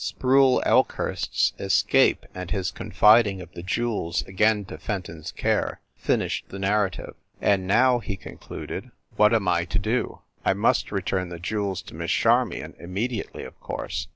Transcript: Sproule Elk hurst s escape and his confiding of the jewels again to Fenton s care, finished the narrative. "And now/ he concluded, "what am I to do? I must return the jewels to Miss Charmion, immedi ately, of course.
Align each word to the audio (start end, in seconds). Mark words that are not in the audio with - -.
Sproule 0.03 0.63
Elk 0.65 0.93
hurst 0.93 1.29
s 1.31 1.53
escape 1.59 2.25
and 2.33 2.49
his 2.49 2.71
confiding 2.71 3.39
of 3.39 3.51
the 3.51 3.61
jewels 3.61 4.23
again 4.23 4.65
to 4.65 4.79
Fenton 4.79 5.19
s 5.19 5.31
care, 5.31 5.79
finished 5.95 6.45
the 6.49 6.57
narrative. 6.57 7.13
"And 7.39 7.67
now/ 7.67 7.99
he 7.99 8.17
concluded, 8.17 8.89
"what 9.15 9.31
am 9.31 9.47
I 9.47 9.65
to 9.65 9.77
do? 9.77 10.23
I 10.43 10.53
must 10.53 10.91
return 10.91 11.29
the 11.29 11.37
jewels 11.37 11.83
to 11.83 11.93
Miss 11.93 12.09
Charmion, 12.09 12.73
immedi 12.81 13.23
ately, 13.23 13.45
of 13.45 13.59
course. 13.59 14.07